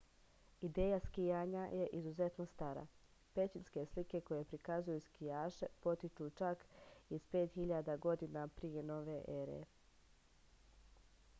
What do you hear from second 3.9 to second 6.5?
slike koje prikazuju skijaše potiču